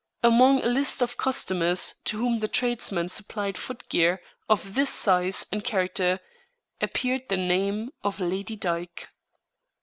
[0.23, 5.63] Among a list of customers to whom the tradesman supplied footgear of this size and
[5.63, 6.19] character
[6.81, 9.09] appeared the name of Lady Dyke.